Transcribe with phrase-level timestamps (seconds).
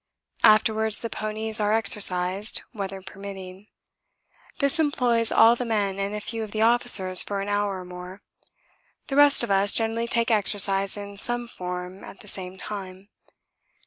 [0.43, 3.67] Afterwards the ponies are exercised, weather permitting;
[4.57, 7.85] this employs all the men and a few of the officers for an hour or
[7.85, 8.23] more
[9.09, 13.09] the rest of us generally take exercise in some form at the same time.